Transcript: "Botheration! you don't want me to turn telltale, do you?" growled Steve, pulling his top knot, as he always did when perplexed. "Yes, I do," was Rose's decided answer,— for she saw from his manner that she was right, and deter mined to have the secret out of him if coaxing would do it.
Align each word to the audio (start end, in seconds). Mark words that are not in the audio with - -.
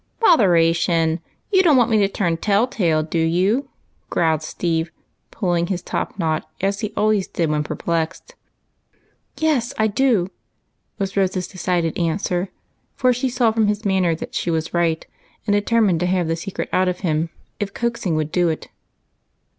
"Botheration! 0.19 1.19
you 1.51 1.61
don't 1.61 1.77
want 1.77 1.91
me 1.91 1.99
to 1.99 2.07
turn 2.07 2.35
telltale, 2.35 3.03
do 3.03 3.19
you?" 3.19 3.69
growled 4.09 4.41
Steve, 4.41 4.91
pulling 5.29 5.67
his 5.67 5.83
top 5.83 6.17
knot, 6.17 6.49
as 6.59 6.79
he 6.79 6.91
always 6.97 7.27
did 7.27 7.51
when 7.51 7.63
perplexed. 7.63 8.33
"Yes, 9.37 9.75
I 9.77 9.85
do," 9.85 10.31
was 10.97 11.15
Rose's 11.15 11.47
decided 11.47 11.95
answer,— 11.99 12.49
for 12.95 13.13
she 13.13 13.29
saw 13.29 13.51
from 13.51 13.67
his 13.67 13.85
manner 13.85 14.15
that 14.15 14.33
she 14.33 14.49
was 14.49 14.73
right, 14.73 15.05
and 15.45 15.53
deter 15.53 15.79
mined 15.81 15.99
to 15.99 16.07
have 16.07 16.27
the 16.27 16.35
secret 16.35 16.69
out 16.73 16.87
of 16.87 17.01
him 17.01 17.29
if 17.59 17.71
coaxing 17.71 18.15
would 18.15 18.31
do 18.31 18.49
it. 18.49 18.69